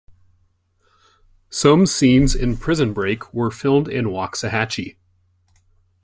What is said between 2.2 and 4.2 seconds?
in "Prison Break" were filmed in